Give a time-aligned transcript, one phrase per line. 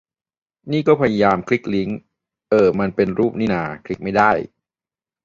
[0.71, 1.99] นี่ก็พยายามคลิกลิงก์
[2.49, 4.31] เอ้อ มันเป็นรูปนี่นา คลิปไม่ได้